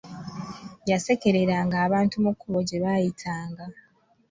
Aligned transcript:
Yasekereranga 0.89 1.75
abantu 1.85 2.15
mu 2.23 2.31
kkubo 2.33 2.59
gye 2.67 2.77
baayitanga. 2.83 3.65